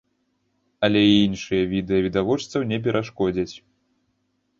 [0.85, 3.55] Але і іншыя відэа відавочцаў не перашкодзяць.